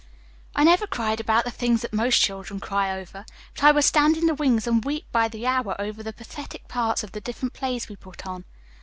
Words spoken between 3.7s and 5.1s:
would stand in the wings and weep